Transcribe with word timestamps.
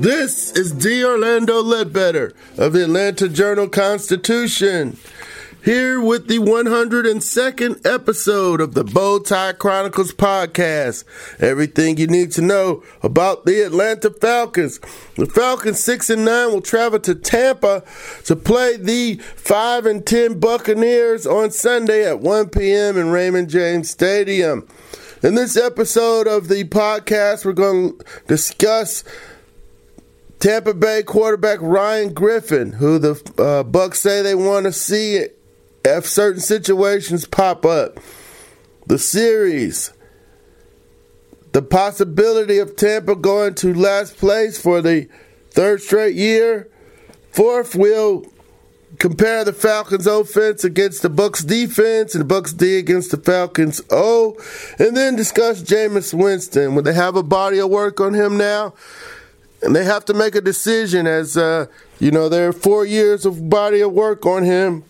This 0.00 0.50
is 0.52 0.72
D. 0.72 1.04
Orlando 1.04 1.62
Ledbetter 1.62 2.32
of 2.56 2.72
the 2.72 2.84
Atlanta 2.84 3.28
Journal 3.28 3.68
Constitution, 3.68 4.96
here 5.62 6.00
with 6.00 6.26
the 6.26 6.38
102nd 6.38 7.84
episode 7.84 8.62
of 8.62 8.72
the 8.72 8.82
Bowtie 8.82 9.58
Chronicles 9.58 10.14
podcast. 10.14 11.04
Everything 11.38 11.98
you 11.98 12.06
need 12.06 12.32
to 12.32 12.40
know 12.40 12.82
about 13.02 13.44
the 13.44 13.60
Atlanta 13.60 14.08
Falcons. 14.08 14.80
The 15.16 15.26
Falcons 15.26 15.84
6 15.84 16.08
and 16.08 16.24
9 16.24 16.50
will 16.50 16.62
travel 16.62 17.00
to 17.00 17.14
Tampa 17.14 17.84
to 18.24 18.34
play 18.34 18.78
the 18.78 19.16
5 19.16 19.84
and 19.84 20.06
10 20.06 20.40
Buccaneers 20.40 21.26
on 21.26 21.50
Sunday 21.50 22.08
at 22.08 22.20
1 22.20 22.48
p.m. 22.48 22.96
in 22.96 23.10
Raymond 23.10 23.50
James 23.50 23.90
Stadium. 23.90 24.66
In 25.22 25.34
this 25.34 25.58
episode 25.58 26.26
of 26.26 26.48
the 26.48 26.64
podcast, 26.64 27.44
we're 27.44 27.52
going 27.52 27.98
to 27.98 28.04
discuss 28.26 29.04
Tampa 30.40 30.72
Bay 30.72 31.02
quarterback 31.02 31.58
Ryan 31.60 32.14
Griffin, 32.14 32.72
who 32.72 32.98
the 32.98 33.32
uh, 33.38 33.62
Bucks 33.62 34.00
say 34.00 34.22
they 34.22 34.34
want 34.34 34.64
to 34.64 34.72
see 34.72 35.26
if 35.84 36.06
certain 36.06 36.40
situations 36.40 37.26
pop 37.26 37.66
up. 37.66 38.00
The 38.86 38.98
series, 38.98 39.92
the 41.52 41.60
possibility 41.60 42.56
of 42.56 42.74
Tampa 42.74 43.14
going 43.14 43.54
to 43.56 43.74
last 43.74 44.16
place 44.16 44.60
for 44.60 44.80
the 44.80 45.08
third 45.50 45.82
straight 45.82 46.16
year. 46.16 46.68
Fourth, 47.30 47.74
we'll 47.74 48.24
compare 48.98 49.44
the 49.44 49.52
Falcons 49.52 50.06
offense 50.06 50.64
against 50.64 51.02
the 51.02 51.10
Bucks 51.10 51.44
defense 51.44 52.14
and 52.14 52.22
the 52.22 52.26
Bucks 52.26 52.54
D 52.54 52.78
against 52.78 53.10
the 53.10 53.18
Falcons 53.18 53.82
O, 53.90 54.36
and 54.78 54.96
then 54.96 55.16
discuss 55.16 55.62
Jameis 55.62 56.14
Winston. 56.14 56.74
Will 56.74 56.82
they 56.82 56.94
have 56.94 57.14
a 57.14 57.22
body 57.22 57.58
of 57.58 57.68
work 57.68 58.00
on 58.00 58.14
him 58.14 58.38
now? 58.38 58.72
And 59.62 59.74
they 59.74 59.84
have 59.84 60.04
to 60.06 60.14
make 60.14 60.34
a 60.34 60.40
decision 60.40 61.06
as 61.06 61.36
uh, 61.36 61.66
you 61.98 62.10
know 62.10 62.28
there 62.28 62.48
are 62.48 62.52
four 62.52 62.84
years 62.84 63.26
of 63.26 63.48
body 63.50 63.80
of 63.80 63.92
work 63.92 64.26
on 64.26 64.44
him. 64.44 64.84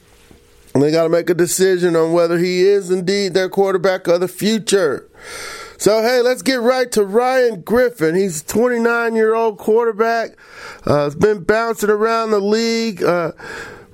And 0.73 0.85
they 0.85 0.93
got 0.93 1.03
to 1.03 1.09
make 1.09 1.29
a 1.29 1.35
decision 1.35 1.97
on 1.97 2.13
whether 2.13 2.39
he 2.39 2.63
is 2.63 2.93
indeed 2.93 3.35
their 3.35 3.49
quarterback 3.49 4.07
of 4.07 4.21
the 4.21 4.29
future. 4.29 5.09
So 5.79 6.03
hey 6.03 6.21
let's 6.21 6.43
get 6.43 6.61
right 6.61 6.91
to 6.93 7.05
ryan 7.05 7.63
griffin. 7.63 8.15
He's 8.15 8.43
a 8.43 8.47
29 8.47 9.17
year 9.17 9.35
old 9.35 9.59
quarterback 9.59 10.37
uh, 10.87 11.05
has 11.05 11.17
been 11.17 11.43
bouncing 11.43 11.91
around 11.91 12.31
the 12.31 12.39
league 12.39 13.03
uh, 13.03 13.33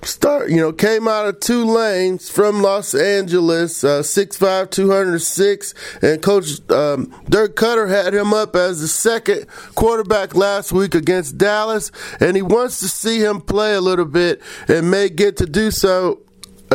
start, 0.03 0.51
you 0.51 0.57
know, 0.57 0.73
came 0.73 1.09
out 1.09 1.27
of 1.27 1.41
Tulane 1.41 2.19
from 2.19 2.63
Los 2.63 2.95
Angeles, 2.95 3.83
uh, 3.85 4.03
6'5", 4.03 4.71
206, 4.71 5.75
and 6.03 6.23
Coach 6.23 6.61
um, 6.71 7.15
Dirk 7.29 7.57
Koetter 7.57 7.89
had 7.89 8.15
him 8.15 8.33
up 8.33 8.55
as 8.57 8.81
the 8.81 8.89
second 8.89 9.47
quarterback 9.75 10.35
last 10.35 10.73
week 10.73 10.95
against 10.95 11.39
Dallas, 11.39 11.91
and 12.21 12.37
he 12.37 12.43
wants 12.43 12.81
to 12.81 12.89
see 12.89 13.21
him 13.21 13.41
play 13.41 13.75
a 13.75 13.81
little 13.81 14.05
bit 14.05 14.41
and 14.69 14.91
may 14.91 15.09
get 15.09 15.37
to 15.39 15.47
do 15.47 15.71
so 15.71 16.21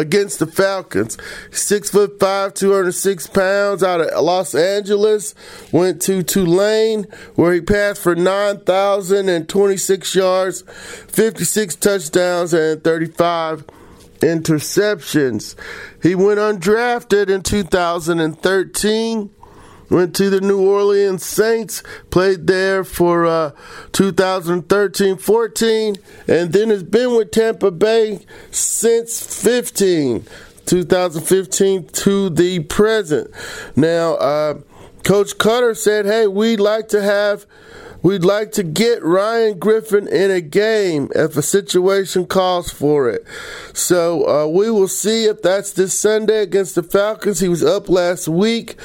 against 0.02 0.40
the 0.40 0.48
Falcons. 0.48 1.18
Six 1.52 1.90
foot 1.90 2.20
five, 2.20 2.54
206 2.56 3.28
pounds 3.28 3.84
out 3.84 4.02
of 4.02 4.22
Los 4.24 4.54
Angeles. 4.54 5.34
Went 5.72 6.02
to 6.02 6.22
Tulane 6.24 7.06
where 7.36 7.54
he 7.54 7.62
passed 7.62 8.02
for 8.02 8.16
9,026 8.16 10.16
yards, 10.16 10.64
56 11.08 11.76
touchdowns, 11.76 12.54
and 12.54 12.84
35 12.84 13.66
interceptions. 14.20 15.56
He 16.02 16.16
went 16.16 16.40
undrafted 16.40 17.30
in 17.30 17.44
2013 17.44 19.30
went 19.92 20.16
to 20.16 20.30
the 20.30 20.42
New 20.42 20.68
Orleans 20.68 21.24
Saints, 21.24 21.84
played 22.10 22.48
there 22.48 22.84
for 22.84 23.26
uh, 23.26 23.52
2013 23.92 25.18
14, 25.18 25.96
and 26.28 26.54
then 26.54 26.70
has 26.70 26.84
been 26.84 27.16
with 27.16 27.32
Tampa 27.32 27.70
Bay 27.70 28.26
since 28.50 29.44
15, 29.44 30.26
2015 30.66 31.88
to 31.88 32.30
the 32.30 32.60
present. 32.62 33.30
Now, 33.76 34.14
uh, 34.16 34.54
Coach 35.04 35.38
Koetter 35.38 35.76
said, 35.76 36.06
hey, 36.06 36.28
we'd 36.28 36.60
like 36.60 36.88
to 36.90 37.02
have 37.02 37.46
We'd 38.04 38.26
like 38.26 38.52
to 38.54 38.64
get 38.64 39.04
Ryan 39.04 39.60
Griffin 39.60 40.08
in 40.08 40.32
a 40.32 40.42
game 40.42 41.12
if 41.14 41.38
a 41.38 41.44
situation 41.44 42.26
calls 42.26 42.72
for 42.72 43.08
it. 43.08 43.24
So 43.74 44.28
uh, 44.28 44.48
we 44.48 44.72
will 44.72 44.88
see 44.88 45.26
if 45.26 45.44
that's 45.44 45.72
this 45.72 46.00
Sunday 46.00 46.42
against 46.42 46.74
the 46.74 46.82
Falcons. 46.82 47.42
He 47.42 47.48
was 47.48 47.64
up 47.64 47.90
last 47.90 48.28
week. 48.28 48.76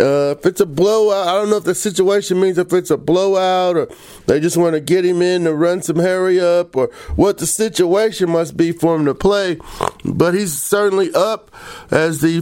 Uh, 0.00 0.34
if 0.38 0.46
it's 0.46 0.60
a 0.60 0.66
blowout, 0.66 1.28
I 1.28 1.34
don't 1.34 1.50
know 1.50 1.56
if 1.56 1.64
the 1.64 1.74
situation 1.74 2.40
means 2.40 2.56
if 2.56 2.72
it's 2.72 2.90
a 2.90 2.96
blowout 2.96 3.76
or 3.76 3.88
they 4.26 4.40
just 4.40 4.56
want 4.56 4.74
to 4.74 4.80
get 4.80 5.04
him 5.04 5.20
in 5.20 5.44
to 5.44 5.54
run 5.54 5.82
some 5.82 5.96
hurry 5.96 6.40
up 6.40 6.74
or 6.74 6.90
what 7.16 7.38
the 7.38 7.46
situation 7.46 8.30
must 8.30 8.56
be 8.56 8.72
for 8.72 8.96
him 8.96 9.04
to 9.04 9.14
play. 9.14 9.58
But 10.04 10.34
he's 10.34 10.56
certainly 10.56 11.12
up 11.14 11.50
as 11.90 12.20
the 12.20 12.34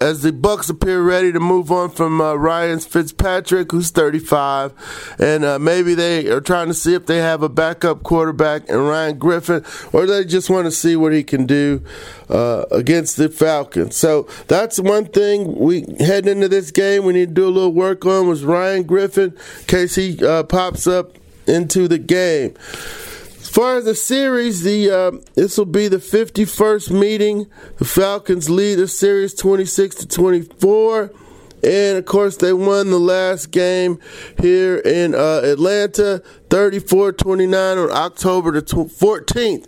as 0.00 0.22
the 0.22 0.32
Bucks 0.32 0.68
appear 0.68 1.02
ready 1.02 1.32
to 1.32 1.40
move 1.40 1.70
on 1.70 1.90
from 1.90 2.20
uh, 2.20 2.34
Ryan 2.34 2.80
Fitzpatrick, 2.80 3.72
who's 3.72 3.90
35, 3.90 5.16
and 5.18 5.44
uh, 5.44 5.58
maybe 5.58 5.94
they 5.94 6.28
are 6.28 6.40
trying 6.40 6.68
to 6.68 6.74
see 6.74 6.94
if 6.94 7.06
they 7.06 7.18
have 7.18 7.42
a 7.42 7.48
backup 7.48 8.02
quarterback 8.02 8.68
in 8.68 8.76
Ryan 8.76 9.18
Griffin, 9.18 9.64
or 9.92 10.06
they 10.06 10.24
just 10.24 10.50
want 10.50 10.66
to 10.66 10.70
see 10.70 10.96
what 10.96 11.12
he 11.12 11.22
can 11.22 11.46
do 11.46 11.82
uh, 12.28 12.64
against 12.70 13.16
the 13.16 13.28
Falcons. 13.28 13.96
So 13.96 14.28
that's 14.46 14.78
one 14.78 15.06
thing 15.06 15.56
we 15.56 15.84
heading 15.98 16.32
into 16.32 16.48
this 16.48 16.70
game. 16.70 16.87
We 16.96 17.12
need 17.12 17.28
to 17.28 17.34
do 17.34 17.46
a 17.46 17.50
little 17.50 17.72
work 17.72 18.04
on 18.06 18.28
was 18.28 18.44
Ryan 18.44 18.84
Griffin, 18.84 19.34
in 19.60 19.64
case 19.66 19.94
he 19.94 20.24
uh, 20.24 20.44
pops 20.44 20.86
up 20.86 21.16
into 21.46 21.88
the 21.88 21.98
game. 21.98 22.54
As 23.48 23.48
far 23.48 23.76
as 23.76 23.84
the 23.84 23.94
series, 23.94 24.62
the 24.62 24.90
uh, 24.90 25.10
this 25.34 25.56
will 25.58 25.64
be 25.64 25.88
the 25.88 25.98
51st 25.98 26.90
meeting. 26.90 27.46
The 27.76 27.84
Falcons 27.84 28.50
lead 28.50 28.76
the 28.76 28.88
series 28.88 29.34
26 29.34 29.96
to 29.96 30.08
24. 30.08 31.12
And 31.62 31.98
of 31.98 32.04
course, 32.04 32.36
they 32.36 32.52
won 32.52 32.90
the 32.90 33.00
last 33.00 33.50
game 33.50 33.98
here 34.40 34.76
in 34.76 35.14
uh, 35.14 35.40
Atlanta 35.42 36.22
34 36.50 37.12
29 37.12 37.78
on 37.78 37.90
October 37.90 38.52
the 38.52 38.62
14th. 38.62 39.66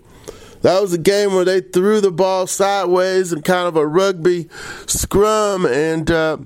That 0.62 0.82
was 0.82 0.92
a 0.92 0.98
game 0.98 1.32
where 1.32 1.44
they 1.44 1.60
threw 1.60 2.00
the 2.00 2.10
ball 2.10 2.46
sideways 2.46 3.32
in 3.32 3.42
kind 3.42 3.66
of 3.66 3.76
a 3.76 3.86
rugby 3.86 4.48
scrum 4.86 5.64
and 5.64 6.10
uh, 6.10 6.36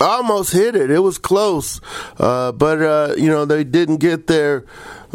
almost 0.00 0.52
hit 0.52 0.74
it. 0.74 0.90
It 0.90 1.00
was 1.00 1.18
close, 1.18 1.80
uh, 2.18 2.52
but 2.52 2.82
uh, 2.82 3.14
you 3.16 3.28
know 3.28 3.44
they 3.44 3.64
didn't 3.64 3.98
get 3.98 4.26
there 4.26 4.64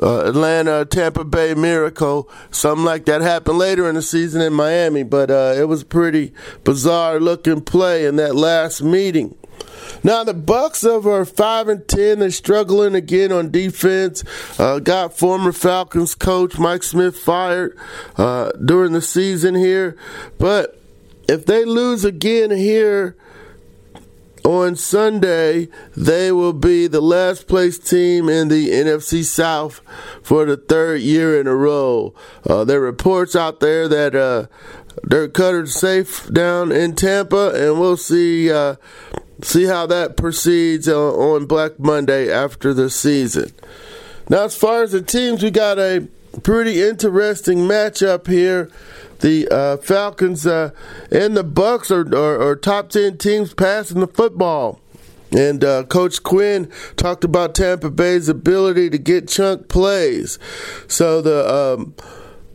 uh, 0.02 0.26
Atlanta, 0.26 0.86
Tampa 0.86 1.24
Bay 1.24 1.54
Miracle. 1.54 2.30
Something 2.52 2.86
like 2.86 3.06
that 3.06 3.22
happened 3.22 3.58
later 3.58 3.88
in 3.88 3.96
the 3.96 4.02
season 4.02 4.42
in 4.42 4.54
Miami, 4.54 5.04
but 5.04 5.32
uh, 5.32 5.54
it 5.56 5.68
was 5.68 5.84
pretty 5.84 6.34
bizarre 6.64 7.20
looking 7.20 7.62
play 7.62 8.06
in 8.06 8.16
that 8.18 8.36
last 8.36 8.82
meeting. 8.82 9.36
Now 10.04 10.24
the 10.24 10.34
Bucks 10.34 10.84
over 10.84 11.24
five 11.26 11.68
and 11.68 11.88
ten. 11.88 12.20
They're 12.20 12.32
struggling 12.32 12.96
again 12.96 13.32
on 13.32 13.52
defense. 13.52 14.24
Uh, 14.60 14.80
got 14.80 15.18
former 15.18 15.52
Falcons 15.52 16.16
coach 16.16 16.58
Mike 16.58 16.84
Smith 16.84 17.18
fired 17.18 17.78
uh, 18.18 18.52
during 18.52 18.94
the 18.94 19.02
season 19.02 19.56
here, 19.56 19.98
but 20.38 20.80
if 21.28 21.46
they 21.46 21.66
lose 21.66 22.06
again 22.06 22.52
here 22.52 23.16
on 24.46 24.76
Sunday, 24.76 25.68
they 25.98 26.32
will 26.32 26.54
be 26.54 26.86
the 26.86 27.02
last 27.02 27.48
place 27.48 27.80
team 27.80 28.30
in 28.30 28.48
the 28.48 28.70
NFC 28.70 29.24
South 29.24 29.82
for 30.22 30.46
the 30.46 30.56
third 30.56 31.02
year 31.02 31.40
in 31.40 31.48
a 31.48 31.56
row. 31.56 32.14
Uh, 32.48 32.64
there 32.64 32.80
are 32.80 32.86
reports 32.86 33.36
out 33.36 33.60
there 33.60 33.88
that 33.88 34.14
uh, 34.14 34.46
Dirk 35.08 35.34
Koetter's 35.34 35.74
safe 35.74 36.32
down 36.32 36.72
in 36.72 36.96
Tampa, 36.96 37.54
and 37.56 37.80
we'll 37.80 37.98
see 37.98 38.52
uh, 38.52 38.76
see 39.42 39.64
how 39.64 39.88
that 39.88 40.16
proceeds 40.16 40.88
on 40.88 41.48
Black 41.48 41.80
Monday 41.80 42.32
after 42.32 42.72
the 42.72 42.92
season. 42.92 43.52
Now, 44.30 44.46
as 44.46 44.56
far 44.56 44.84
as 44.84 44.92
the 44.92 45.02
teams, 45.02 45.42
we 45.42 45.50
got 45.50 45.80
a 45.80 46.08
pretty 46.44 46.82
interesting 46.82 47.60
matchup 47.60 48.28
here 48.28 48.70
the 49.20 49.48
uh, 49.50 49.78
Falcons 49.78 50.46
uh, 50.46 50.72
and 51.12 51.36
the 51.36 51.44
Bucks 51.44 51.90
are, 51.90 52.08
are, 52.16 52.42
are, 52.42 52.56
top 52.56 52.90
ten 52.90 53.18
teams 53.18 53.54
passing 53.54 54.00
the 54.00 54.08
football. 54.08 54.80
And 55.32 55.64
uh, 55.64 55.84
Coach 55.84 56.24
Quinn 56.24 56.72
talked 56.96 57.24
about 57.24 57.56
Tampa 57.56 57.90
Bay's 57.90 58.30
ability 58.30 58.90
to 58.92 58.98
get 58.98 59.28
chunk 59.28 59.68
plays. 59.68 60.38
So 60.88 61.22
the 61.22 61.52
um, 61.52 61.96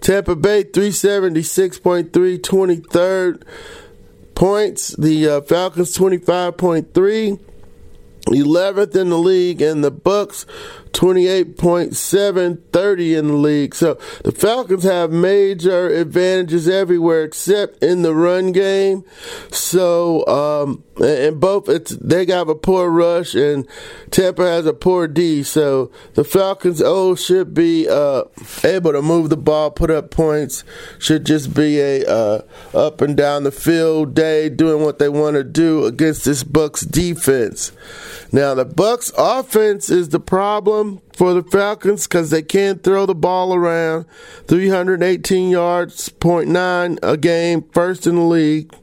Tampa 0.00 0.34
Bay 0.34 0.64
376.3, 0.64 2.10
23rd 2.10 3.42
points. 4.34 4.96
The 4.96 5.28
uh, 5.28 5.42
Falcons 5.42 5.96
25.3. 5.96 7.38
11th 8.26 8.94
in 8.94 9.10
the 9.10 9.18
league, 9.18 9.60
and 9.60 9.82
the 9.82 9.90
Bucks 9.90 10.46
28.7, 10.92 12.62
30 12.72 13.14
in 13.14 13.26
the 13.28 13.32
league. 13.34 13.74
So 13.74 13.94
the 14.24 14.32
Falcons 14.32 14.84
have 14.84 15.10
major 15.10 15.88
advantages 15.88 16.68
everywhere 16.68 17.24
except 17.24 17.82
in 17.82 18.02
the 18.02 18.14
run 18.14 18.52
game. 18.52 19.04
So, 19.50 20.26
um, 20.26 20.84
and 21.02 21.40
both, 21.40 21.68
it's, 21.68 21.90
they 21.96 22.26
got 22.26 22.48
a 22.48 22.54
poor 22.54 22.90
rush 22.90 23.34
and 23.34 23.66
Tampa 24.10 24.42
has 24.42 24.66
a 24.66 24.74
poor 24.74 25.08
D. 25.08 25.42
So 25.42 25.90
the 26.14 26.24
Falcons, 26.24 26.82
oh, 26.84 27.14
should 27.14 27.54
be, 27.54 27.88
uh, 27.88 28.24
able 28.64 28.92
to 28.92 29.02
move 29.02 29.30
the 29.30 29.36
ball, 29.36 29.70
put 29.70 29.90
up 29.90 30.10
points, 30.10 30.64
should 30.98 31.24
just 31.24 31.54
be 31.54 31.80
a, 31.80 32.04
uh, 32.06 32.42
up 32.74 33.00
and 33.00 33.16
down 33.16 33.44
the 33.44 33.50
field 33.50 34.14
day 34.14 34.48
doing 34.48 34.84
what 34.84 34.98
they 34.98 35.08
want 35.08 35.34
to 35.34 35.44
do 35.44 35.86
against 35.86 36.24
this 36.24 36.44
Bucks 36.44 36.82
defense. 36.82 37.72
Now 38.32 38.54
the 38.54 38.64
Bucks 38.64 39.12
offense 39.18 39.90
is 39.90 40.08
the 40.08 40.18
problem 40.18 41.02
for 41.12 41.34
the 41.34 41.42
Falcons 41.42 42.06
because 42.06 42.30
they 42.30 42.40
can't 42.40 42.82
throw 42.82 43.04
the 43.04 43.14
ball 43.14 43.54
around. 43.54 44.06
318 44.48 45.50
yards, 45.50 46.08
0.9 46.08 46.98
a 47.02 47.16
game, 47.18 47.62
first 47.72 48.06
in 48.06 48.16
the 48.16 48.22
league. 48.22 48.74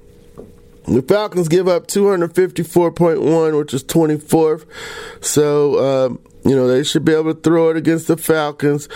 The 0.85 1.01
Falcons 1.01 1.47
give 1.47 1.67
up 1.67 1.87
254.1, 1.87 3.57
which 3.57 3.73
is 3.73 3.83
24th. 3.83 4.65
So, 5.21 6.05
um, 6.05 6.19
you 6.45 6.55
know, 6.55 6.67
they 6.67 6.83
should 6.83 7.05
be 7.05 7.13
able 7.13 7.33
to 7.33 7.39
throw 7.39 7.69
it 7.69 7.77
against 7.77 8.07
the 8.07 8.17
Falcons. 8.17 8.87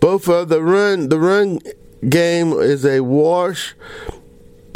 Both 0.00 0.28
of 0.28 0.48
the 0.48 0.62
run, 0.62 1.08
the 1.08 1.20
run 1.20 1.60
game 2.08 2.52
is 2.52 2.84
a 2.84 3.00
wash. 3.00 3.74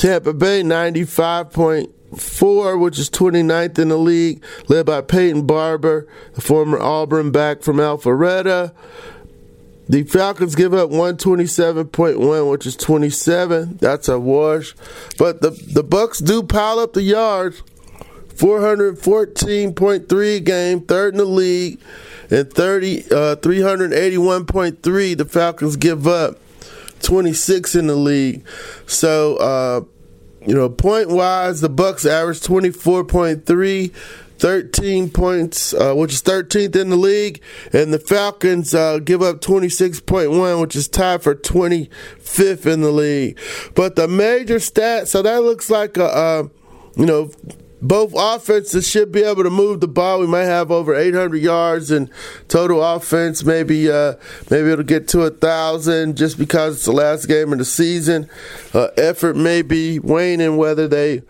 Tampa 0.01 0.33
Bay 0.33 0.63
95.4, 0.63 2.81
which 2.81 2.99
is 2.99 3.11
29th 3.11 3.79
in 3.79 3.91
the 3.91 3.99
league, 3.99 4.43
led 4.67 4.87
by 4.87 5.03
Peyton 5.03 5.47
Barber, 5.47 6.09
the 6.33 6.41
former 6.41 6.81
Auburn 6.81 7.33
back 7.33 7.61
from 7.61 7.77
Alpharetta. 7.77 8.73
The 9.91 10.05
Falcons 10.05 10.55
give 10.55 10.73
up 10.73 10.89
127.1, 10.89 12.51
which 12.51 12.65
is 12.65 12.77
27. 12.77 13.77
That's 13.77 14.09
a 14.09 14.19
wash. 14.19 14.75
But 15.19 15.43
the, 15.43 15.51
the 15.51 15.83
Bucks 15.83 16.21
do 16.21 16.43
pile 16.45 16.79
up 16.79 16.95
the 16.95 17.03
yards. 17.03 17.63
414.3 18.37 20.45
game, 20.45 20.81
third 20.81 21.13
in 21.13 21.19
the 21.19 21.27
league, 21.27 21.79
and 22.31 22.51
30 22.51 23.03
uh, 23.03 23.37
381.3 23.37 25.19
the 25.19 25.27
Falcons 25.27 25.77
give 25.77 26.07
up. 26.07 26.39
26 27.03 27.75
in 27.75 27.87
the 27.87 27.97
league. 27.97 28.45
So 28.87 29.37
uh, 29.37 29.81
you 30.47 30.55
know, 30.55 30.69
point 30.69 31.09
wise, 31.11 31.61
the 31.61 31.69
Bucks 31.69 32.07
average 32.07 32.41
24.3. 32.41 33.95
13 34.41 35.11
points, 35.11 35.75
uh, 35.75 35.93
which 35.93 36.15
is 36.15 36.23
13th 36.23 36.75
in 36.75 36.89
the 36.89 36.97
league, 36.97 37.43
and 37.75 37.93
the 37.93 37.99
Falcons 37.99 38.75
uh, 38.75 38.99
give 38.99 39.21
up 39.21 39.43
26.1, 39.43 40.61
which 40.63 40.75
is 40.75 40.89
tied 40.89 41.23
for 41.23 41.35
25th 41.35 42.65
in 42.65 42.81
the 42.81 42.91
league. 42.91 43.39
But 43.75 43.97
the 43.97 44.09
major 44.09 44.59
stat, 44.59 45.09
so 45.09 45.21
that 45.21 45.43
looks 45.43 45.69
like 45.69 45.99
a, 45.99 46.05
uh, 46.05 46.49
you 46.97 47.05
know, 47.05 47.31
both 47.83 48.13
offenses 48.17 48.89
should 48.89 49.13
be 49.13 49.23
able 49.23 49.43
to 49.43 49.51
move 49.51 49.81
the 49.81 49.89
ball. 49.89 50.21
We 50.21 50.27
might 50.27 50.45
have 50.45 50.71
over 50.71 50.95
800 50.95 51.37
yards 51.37 51.91
in 51.91 52.11
total 52.49 52.83
offense. 52.83 53.45
Maybe 53.45 53.91
uh, 53.91 54.15
maybe 54.51 54.71
it'll 54.71 54.85
get 54.85 55.09
to 55.09 55.23
a 55.23 55.31
thousand 55.31 56.17
just 56.17 56.39
because 56.39 56.77
it's 56.77 56.85
the 56.85 56.93
last 56.93 57.27
game 57.27 57.53
of 57.53 57.59
the 57.59 57.65
season. 57.65 58.29
Uh, 58.75 58.89
effort 58.97 59.37
may 59.37 59.63
be 59.63 59.99
waning, 59.99 60.57
whether 60.57 60.87
they 60.87 61.23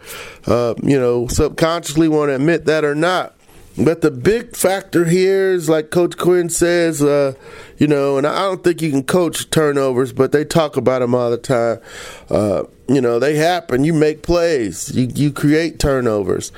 uh, 0.47 0.75
you 0.83 0.99
know 0.99 1.27
subconsciously 1.29 2.09
want 2.09 2.31
to 2.31 2.35
admit 2.35 2.65
that 2.67 2.85
or 2.85 2.95
not. 2.95 3.35
But 3.79 4.01
the 4.01 4.11
big 4.11 4.57
factor 4.57 5.05
here 5.05 5.53
is, 5.53 5.69
like 5.69 5.91
Coach 5.91 6.17
Quinn 6.19 6.51
says, 6.51 7.03
uh, 7.03 7.35
you 7.79 7.87
know, 7.87 8.19
and 8.19 8.27
I 8.27 8.41
don't 8.41 8.65
think 8.65 8.83
you 8.83 8.91
can 8.91 9.05
coach 9.05 9.49
turnovers, 9.51 10.13
but 10.13 10.33
they 10.33 10.45
talk 10.45 10.77
about 10.77 10.99
them 10.99 11.15
all 11.15 11.31
the 11.31 11.39
time. 11.39 11.81
Uh, 12.29 12.65
you 12.89 13.01
know, 13.01 13.19
they 13.19 13.37
happen. 13.37 13.85
You 13.85 13.95
make 13.95 14.23
plays, 14.23 14.95
you, 14.95 15.07
you 15.15 15.33
create 15.33 15.79
turnovers. 15.79 16.53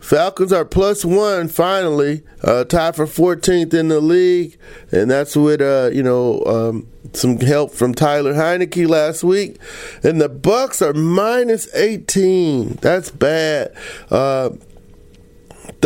Falcons 0.00 0.52
are 0.52 0.64
plus 0.64 1.04
one 1.04 1.48
finally, 1.48 2.22
uh, 2.44 2.62
tied 2.62 2.94
for 2.94 3.06
14th 3.06 3.74
in 3.74 3.88
the 3.88 4.00
league, 4.00 4.56
and 4.92 5.10
that's 5.10 5.34
with 5.34 5.60
uh, 5.60 5.90
you 5.92 6.02
know 6.02 6.44
um, 6.44 6.86
some 7.12 7.38
help 7.40 7.72
from 7.72 7.92
Tyler 7.92 8.34
Heinicke 8.34 8.88
last 8.88 9.24
week. 9.24 9.58
And 10.04 10.20
the 10.20 10.28
Bucks 10.28 10.80
are 10.80 10.92
minus 10.92 11.72
18. 11.74 12.74
That's 12.74 13.10
bad. 13.10 13.74
Uh, 14.08 14.50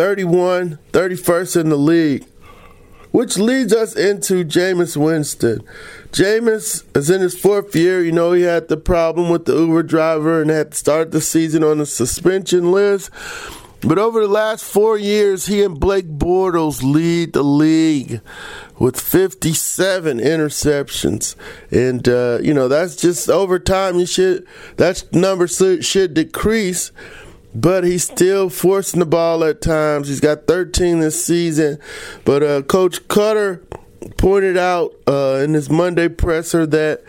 31, 0.01 0.79
31st 0.93 1.61
in 1.61 1.69
the 1.69 1.77
league. 1.77 2.25
Which 3.11 3.37
leads 3.37 3.75
us 3.75 3.95
into 3.95 4.47
Jameis 4.47 4.97
Winston. 4.97 5.63
Jameis 6.11 6.85
is 6.97 7.11
in 7.11 7.21
his 7.21 7.39
fourth 7.39 7.77
year. 7.77 8.03
You 8.03 8.13
know, 8.13 8.33
he 8.33 8.41
had 8.41 8.69
the 8.69 8.79
problem 8.79 9.29
with 9.29 9.45
the 9.45 9.55
Uber 9.55 9.83
driver 9.83 10.41
and 10.41 10.49
had 10.49 10.71
to 10.71 10.79
start 10.79 11.11
the 11.11 11.21
season 11.21 11.63
on 11.63 11.77
the 11.77 11.85
suspension 11.85 12.73
list. 12.73 13.11
But 13.83 13.99
over 13.99 14.23
the 14.23 14.33
last 14.33 14.65
four 14.65 14.97
years, 14.97 15.45
he 15.45 15.63
and 15.63 15.79
Blake 15.79 16.09
Bortles 16.09 16.83
lead 16.83 17.35
the 17.35 17.43
league 17.45 18.23
with 18.79 18.99
57 18.99 20.19
interceptions. 20.19 21.37
And, 21.71 22.09
uh, 22.09 22.39
you 22.41 22.55
know, 22.55 22.69
that's 22.69 22.97
just 22.97 23.29
over 23.29 23.59
time. 23.59 23.99
You 23.99 24.07
should, 24.07 24.47
that 24.79 25.13
number 25.13 25.47
should 25.47 26.15
decrease 26.15 26.91
but 27.55 27.85
he's 27.85 28.05
still 28.05 28.49
forcing 28.49 29.01
the 29.01 29.07
ball 29.07 29.43
at 29.45 29.61
times. 29.61 30.09
He's 30.09 30.21
got 30.21 30.47
13 30.47 31.01
this 31.01 31.25
season. 31.25 31.79
But 32.25 32.43
uh, 32.43 32.63
Coach 32.63 33.07
Koetter 33.09 33.63
pointed 34.17 34.57
out 34.57 34.95
uh, 35.07 35.41
in 35.43 35.55
his 35.55 35.69
Monday 35.69 36.09
presser 36.09 36.67
that 36.67 37.03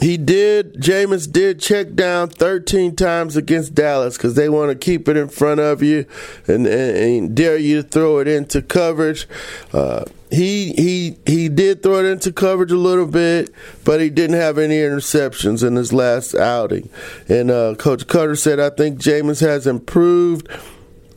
he 0.00 0.16
did, 0.16 0.74
Jameis 0.74 1.30
did 1.30 1.60
check 1.60 1.94
down 1.94 2.28
13 2.28 2.96
times 2.96 3.36
against 3.36 3.74
Dallas 3.74 4.16
because 4.16 4.34
they 4.34 4.48
want 4.48 4.70
to 4.70 4.74
keep 4.74 5.08
it 5.08 5.16
in 5.16 5.28
front 5.28 5.60
of 5.60 5.82
you 5.82 6.06
and, 6.48 6.66
and, 6.66 6.96
and, 6.96 7.36
dare 7.36 7.56
you 7.56 7.82
to 7.82 7.88
throw 7.88 8.18
it 8.18 8.26
into 8.26 8.62
coverage. 8.62 9.28
Uh, 9.72 10.04
he 10.32 10.72
he 10.72 11.18
he 11.26 11.48
did 11.50 11.82
throw 11.82 11.98
it 11.98 12.06
into 12.06 12.32
coverage 12.32 12.72
a 12.72 12.76
little 12.76 13.06
bit, 13.06 13.50
but 13.84 14.00
he 14.00 14.08
didn't 14.08 14.36
have 14.36 14.56
any 14.56 14.76
interceptions 14.76 15.66
in 15.66 15.76
his 15.76 15.92
last 15.92 16.34
outing. 16.34 16.88
And 17.28 17.50
uh, 17.50 17.74
Coach 17.74 18.06
Koetter 18.06 18.38
said, 18.38 18.58
"I 18.58 18.70
think 18.70 18.98
Jameis 18.98 19.40
has 19.40 19.66
improved." 19.66 20.48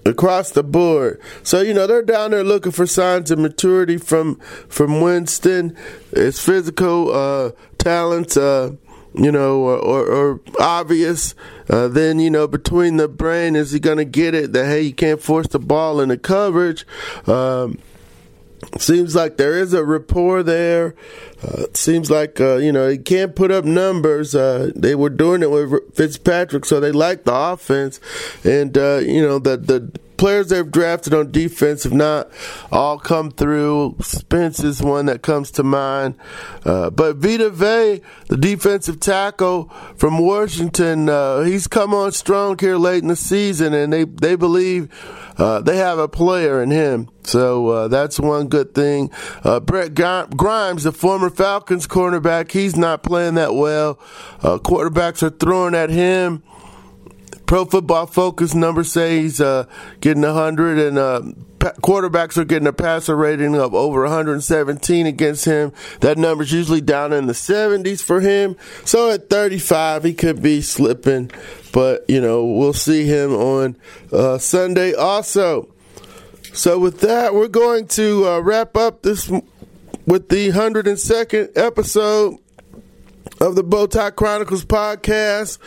across 0.07 0.51
the 0.51 0.61
board. 0.61 1.19
So 1.41 1.61
you 1.61 1.73
know 1.73 1.87
they're 1.87 2.03
down 2.03 2.29
there 2.29 2.43
looking 2.43 2.71
for 2.71 2.85
signs 2.85 3.31
of 3.31 3.39
maturity 3.39 3.97
from 3.97 4.35
from 4.69 5.01
Winston. 5.01 5.75
His 6.13 6.39
physical 6.39 7.11
uh, 7.11 7.51
talents, 7.79 8.37
uh, 8.37 8.73
you 9.15 9.31
know, 9.31 9.61
or, 9.61 9.77
or, 9.79 10.05
or 10.05 10.41
obvious. 10.59 11.33
Uh, 11.67 11.87
then 11.87 12.19
you 12.19 12.29
know 12.29 12.47
between 12.47 12.97
the 12.97 13.07
brain, 13.07 13.55
is 13.55 13.71
he 13.71 13.79
going 13.79 13.97
to 13.97 14.05
get 14.05 14.35
it 14.35 14.53
that 14.53 14.67
hey 14.67 14.81
you 14.81 14.93
can't 14.93 15.19
force 15.23 15.47
the 15.47 15.57
ball 15.57 15.99
in 15.99 16.09
the 16.09 16.19
coverage. 16.19 16.85
Um, 17.25 17.79
seems 18.77 19.15
like 19.15 19.37
there 19.37 19.57
is 19.57 19.73
a 19.73 19.83
rapport 19.83 20.43
there. 20.43 20.95
Uh, 21.43 21.65
seems 21.73 22.09
like 22.09 22.39
uh, 22.39 22.57
you 22.57 22.71
know 22.71 22.89
he 22.89 22.97
can't 22.97 23.35
put 23.35 23.51
up 23.51 23.65
numbers. 23.65 24.35
Uh, 24.35 24.71
they 24.75 24.95
were 24.95 25.09
doing 25.09 25.43
it 25.43 25.51
with 25.51 25.95
Fitzpatrick, 25.95 26.65
so 26.65 26.79
they 26.79 26.91
like 26.91 27.23
the 27.23 27.33
offense, 27.33 27.99
and 28.43 28.77
uh, 28.77 28.97
you 28.97 29.21
know 29.21 29.39
the 29.39 29.57
the 29.57 29.91
players 30.17 30.49
they've 30.49 30.69
drafted 30.69 31.13
on 31.13 31.31
defense 31.31 31.83
have 31.83 31.93
not 31.93 32.29
all 32.71 32.97
come 32.97 33.31
through. 33.31 33.97
Spence 34.01 34.63
is 34.63 34.81
one 34.81 35.05
that 35.07 35.21
comes 35.21 35.51
to 35.51 35.63
mind. 35.63 36.15
Uh, 36.63 36.89
but 36.89 37.17
Vita 37.17 37.49
Vea, 37.49 38.01
the 38.27 38.37
defensive 38.37 38.99
tackle 38.99 39.65
from 39.95 40.17
Washington, 40.19 41.09
uh, 41.09 41.41
he's 41.41 41.67
come 41.67 41.93
on 41.93 42.11
strong 42.11 42.57
here 42.57 42.77
late 42.77 43.01
in 43.01 43.09
the 43.09 43.15
season, 43.15 43.73
and 43.73 43.91
they, 43.91 44.03
they 44.03 44.35
believe 44.35 44.89
uh, 45.37 45.61
they 45.61 45.77
have 45.77 45.99
a 45.99 46.07
player 46.07 46.61
in 46.61 46.71
him. 46.71 47.09
So 47.23 47.67
uh, 47.67 47.87
that's 47.87 48.19
one 48.19 48.47
good 48.47 48.75
thing. 48.75 49.11
Uh, 49.43 49.59
Brent 49.59 49.95
Grimes, 49.95 50.83
the 50.83 50.91
former 50.91 51.29
Falcons 51.29 51.87
cornerback, 51.87 52.51
he's 52.51 52.75
not 52.75 53.03
playing 53.03 53.35
that 53.35 53.55
well. 53.55 53.99
Uh, 54.41 54.57
quarterbacks 54.59 55.23
are 55.23 55.31
throwing 55.31 55.75
at 55.75 55.89
him. 55.89 56.43
Pro 57.45 57.65
Football 57.65 58.07
Focus 58.07 58.55
numbers 58.55 58.91
say 58.91 59.21
he's 59.21 59.39
uh, 59.39 59.65
getting 60.01 60.23
100, 60.23 60.79
and 60.79 60.97
uh, 60.97 61.21
quarterbacks 61.59 62.37
are 62.37 62.45
getting 62.45 62.67
a 62.67 62.73
passer 62.73 63.15
rating 63.15 63.55
of 63.55 63.73
over 63.73 64.01
117 64.01 65.05
against 65.05 65.45
him. 65.45 65.71
That 66.01 66.17
number's 66.17 66.51
usually 66.51 66.81
down 66.81 67.13
in 67.13 67.27
the 67.27 67.33
70s 67.33 68.01
for 68.01 68.21
him. 68.21 68.55
So 68.83 69.11
at 69.11 69.29
35, 69.29 70.03
he 70.03 70.13
could 70.13 70.41
be 70.41 70.61
slipping, 70.61 71.31
but 71.71 72.05
you 72.07 72.21
know 72.21 72.45
we'll 72.45 72.73
see 72.73 73.05
him 73.05 73.33
on 73.33 73.77
uh, 74.11 74.37
Sunday 74.37 74.93
also. 74.93 75.69
So 76.53 76.79
with 76.79 77.01
that, 77.01 77.33
we're 77.33 77.47
going 77.47 77.87
to 77.89 78.27
uh, 78.27 78.39
wrap 78.39 78.77
up 78.77 79.01
this 79.01 79.29
with 80.05 80.29
the 80.29 80.51
102nd 80.51 81.57
episode 81.57 82.37
of 83.41 83.55
the 83.55 83.63
Bowtie 83.63 84.15
Chronicles 84.15 84.63
podcast 84.63 85.57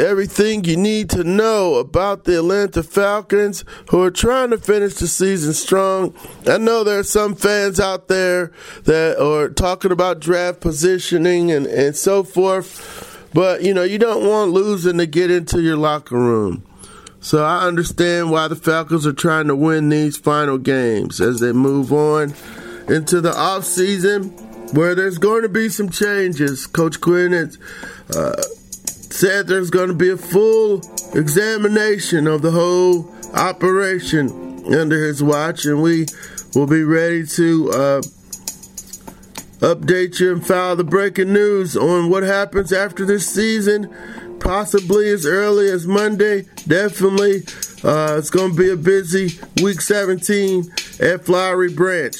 everything 0.00 0.64
you 0.64 0.76
need 0.76 1.10
to 1.10 1.24
know 1.24 1.76
about 1.76 2.24
the 2.24 2.38
Atlanta 2.38 2.82
Falcons 2.82 3.64
who 3.90 4.02
are 4.02 4.10
trying 4.10 4.50
to 4.50 4.58
finish 4.58 4.94
the 4.94 5.06
season 5.06 5.52
strong. 5.52 6.14
I 6.46 6.58
know 6.58 6.84
there 6.84 6.98
are 6.98 7.04
some 7.04 7.34
fans 7.34 7.78
out 7.78 8.08
there 8.08 8.52
that 8.84 9.18
are 9.18 9.48
talking 9.48 9.92
about 9.92 10.20
draft 10.20 10.60
positioning 10.60 11.50
and, 11.50 11.66
and 11.66 11.96
so 11.96 12.22
forth, 12.22 13.28
but 13.32 13.62
you 13.62 13.74
know, 13.74 13.82
you 13.82 13.98
don't 13.98 14.26
want 14.26 14.52
losing 14.52 14.98
to 14.98 15.06
get 15.06 15.30
into 15.30 15.60
your 15.62 15.76
locker 15.76 16.18
room. 16.18 16.64
So 17.20 17.42
I 17.42 17.66
understand 17.66 18.30
why 18.30 18.48
the 18.48 18.56
Falcons 18.56 19.06
are 19.06 19.12
trying 19.12 19.46
to 19.46 19.56
win 19.56 19.88
these 19.88 20.16
final 20.16 20.58
games 20.58 21.22
as 21.22 21.40
they 21.40 21.52
move 21.52 21.90
on 21.90 22.34
into 22.86 23.22
the 23.22 23.34
off 23.34 23.64
season 23.64 24.28
where 24.74 24.94
there's 24.94 25.16
going 25.18 25.42
to 25.42 25.48
be 25.48 25.68
some 25.70 25.88
changes. 25.88 26.66
Coach 26.66 27.00
Quinn 27.00 27.32
has 27.32 27.58
uh, 28.14 28.42
said 29.14 29.46
there's 29.46 29.70
going 29.70 29.86
to 29.86 29.94
be 29.94 30.10
a 30.10 30.16
full 30.16 30.78
examination 31.14 32.26
of 32.26 32.42
the 32.42 32.50
whole 32.50 33.08
operation 33.32 34.28
under 34.74 35.04
his 35.04 35.22
watch, 35.22 35.64
and 35.66 35.80
we 35.80 36.04
will 36.56 36.66
be 36.66 36.82
ready 36.82 37.24
to 37.24 37.70
uh, 37.70 38.02
update 39.60 40.18
you 40.18 40.32
and 40.32 40.44
file 40.44 40.74
the 40.74 40.82
breaking 40.82 41.32
news 41.32 41.76
on 41.76 42.10
what 42.10 42.24
happens 42.24 42.72
after 42.72 43.04
this 43.04 43.32
season, 43.32 43.88
possibly 44.40 45.08
as 45.10 45.24
early 45.24 45.70
as 45.70 45.86
Monday. 45.86 46.46
Definitely, 46.66 47.44
uh, 47.84 48.16
it's 48.18 48.30
going 48.30 48.50
to 48.50 48.56
be 48.56 48.70
a 48.70 48.76
busy 48.76 49.38
week 49.62 49.80
17 49.80 50.64
at 50.98 51.24
Flowery 51.24 51.72
Branch. 51.72 52.16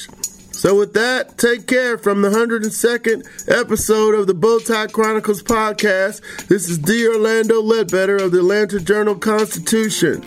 So, 0.55 0.73
with 0.73 0.93
that, 0.93 1.37
take 1.37 1.67
care 1.67 1.97
from 1.97 2.21
the 2.21 2.29
102nd 2.29 3.25
episode 3.49 4.15
of 4.15 4.25
the 4.25 4.33
Bowtie 4.33 4.89
Chronicles 4.93 5.43
podcast. 5.43 6.21
This 6.47 6.69
is 6.69 6.77
D. 6.77 7.05
Orlando 7.09 7.61
Ledbetter 7.61 8.15
of 8.15 8.31
the 8.31 8.39
Atlanta 8.39 8.79
Journal 8.79 9.15
Constitution. 9.15 10.21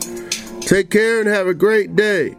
Take 0.61 0.91
care 0.91 1.21
and 1.21 1.29
have 1.29 1.47
a 1.47 1.55
great 1.55 1.97
day. 1.97 2.37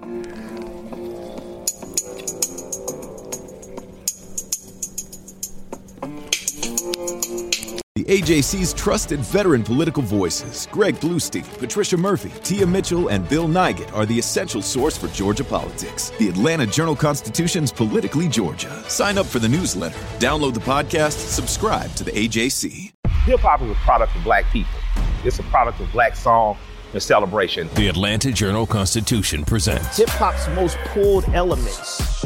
AJC's 8.05 8.73
trusted 8.73 9.19
veteran 9.19 9.63
political 9.63 10.03
voices, 10.03 10.67
Greg 10.71 10.95
Bluestein, 10.95 11.45
Patricia 11.57 11.97
Murphy, 11.97 12.31
Tia 12.43 12.65
Mitchell, 12.65 13.09
and 13.09 13.27
Bill 13.29 13.47
Nigut, 13.47 13.93
are 13.93 14.05
the 14.05 14.17
essential 14.17 14.61
source 14.61 14.97
for 14.97 15.07
Georgia 15.09 15.43
politics. 15.43 16.11
The 16.19 16.29
Atlanta 16.29 16.65
Journal 16.65 16.95
Constitution's 16.95 17.71
Politically 17.71 18.27
Georgia. 18.27 18.83
Sign 18.89 19.17
up 19.17 19.25
for 19.25 19.39
the 19.39 19.49
newsletter, 19.49 19.97
download 20.19 20.53
the 20.53 20.59
podcast, 20.59 21.17
subscribe 21.29 21.93
to 21.95 22.03
the 22.03 22.11
AJC. 22.11 22.91
Hip 23.25 23.39
hop 23.39 23.61
is 23.61 23.71
a 23.71 23.75
product 23.75 24.15
of 24.15 24.23
black 24.23 24.45
people. 24.51 24.79
It's 25.23 25.39
a 25.39 25.43
product 25.43 25.79
of 25.79 25.91
black 25.91 26.15
song 26.15 26.57
and 26.93 27.01
celebration. 27.01 27.69
The 27.75 27.87
Atlanta 27.87 28.31
Journal 28.31 28.65
Constitution 28.65 29.45
presents 29.45 29.97
hip 29.97 30.09
hop's 30.09 30.47
most 30.55 30.77
pulled 30.85 31.25
elements 31.29 32.25